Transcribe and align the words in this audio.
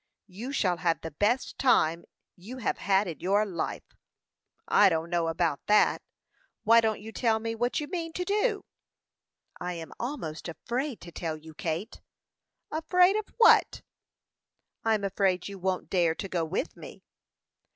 "You 0.25 0.51
shall 0.51 0.77
have 0.77 1.01
the 1.01 1.11
best 1.11 1.59
time 1.59 2.05
you 2.35 2.57
have 2.57 2.79
had 2.79 3.05
in 3.07 3.19
your 3.19 3.45
life." 3.45 3.83
"I 4.67 4.89
don't 4.89 5.11
know 5.11 5.27
about 5.27 5.63
that. 5.67 6.01
Why 6.63 6.81
don't 6.81 6.99
you 6.99 7.11
tell 7.11 7.37
me 7.37 7.53
what 7.53 7.79
you 7.79 7.85
mean 7.87 8.11
to 8.13 8.25
do?" 8.25 8.65
"I 9.59 9.73
am 9.73 9.93
almost 9.99 10.47
afraid 10.49 11.01
to 11.01 11.11
tell 11.11 11.37
you, 11.37 11.53
Kate." 11.53 12.01
"Afraid 12.71 13.15
of 13.15 13.27
what?" 13.37 13.83
"I'm 14.83 15.03
afraid 15.03 15.47
you 15.47 15.59
won't 15.59 15.91
dare 15.91 16.15
to 16.15 16.27
go 16.27 16.45
with 16.45 16.75
me." 16.75 17.03